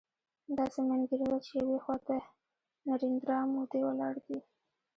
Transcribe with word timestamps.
داسې 0.57 0.79
مې 0.85 0.93
انګېرله 0.97 1.37
چې 1.45 1.51
يوې 1.61 1.77
خوا 1.83 1.97
ته 2.07 2.17
نریندرا 2.87 3.39
مودي 3.53 3.81
ولاړ 3.85 4.15
دی. 4.25 4.37